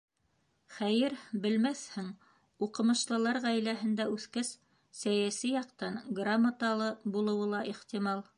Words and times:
Хәйер, 0.75 1.15
белмәҫһең, 1.43 2.07
уҡымышлылар 2.67 3.39
ғаиләһендә 3.45 4.09
үҫкәс, 4.15 4.51
сәйәси 5.03 5.53
яҡтан 5.61 6.01
грамоталы 6.21 6.91
булыуы 7.17 7.49
ла 7.55 7.65
ихтимал. 7.75 8.27